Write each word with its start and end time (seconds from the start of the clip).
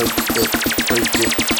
break 0.00 0.36
it, 0.36 0.88
break 0.88 1.14
it. 1.26 1.59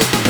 Thank 0.00 0.26
you. 0.26 0.27